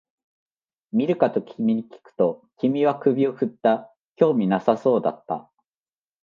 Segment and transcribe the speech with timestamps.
[0.91, 5.47] 見るかと君にきくと、君は首を振った、興味なさそうだった